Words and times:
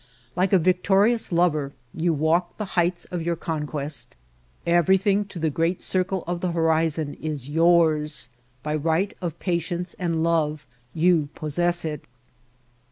Like 0.35 0.51
a 0.51 0.57
victorious 0.57 1.31
lover, 1.31 1.73
you 1.93 2.11
walk 2.11 2.57
the 2.57 2.65
heights 2.73 3.05
of 3.11 3.21
your 3.21 3.35
conquest; 3.35 4.15
everything 4.65 5.25
to 5.25 5.37
the 5.37 5.51
great 5.51 5.79
circle 5.79 6.23
of 6.25 6.41
the 6.41 6.53
horizon 6.53 7.13
is 7.21 7.49
yours; 7.49 8.27
by 8.63 8.73
right 8.73 9.15
of 9.21 9.37
pa 9.37 9.51
tience 9.51 9.93
and 9.99 10.23
love 10.23 10.65
you 10.95 11.29
possess 11.35 11.85
it. 11.85 12.03